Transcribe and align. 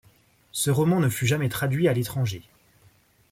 Ce 0.51 0.71
roman 0.71 0.99
ne 0.99 1.09
fut 1.09 1.27
jamais 1.27 1.47
traduit 1.47 1.87
à 1.87 1.93
l'étranger. 1.93 2.41